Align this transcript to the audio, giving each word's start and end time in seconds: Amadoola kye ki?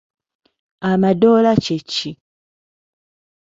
Amadoola 0.89 1.51
kye 1.63 1.77
ki? 1.91 2.09